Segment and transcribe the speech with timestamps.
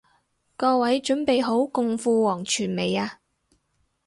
[0.57, 3.19] 各位準備好共赴黃泉未啊？